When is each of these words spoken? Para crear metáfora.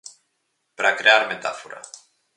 Para 0.77 0.97
crear 0.99 1.21
metáfora. 1.31 1.79